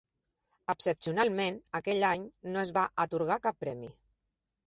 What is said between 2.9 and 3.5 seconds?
atorgar